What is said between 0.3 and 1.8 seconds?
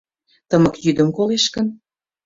Тымык йӱдым колеш гын?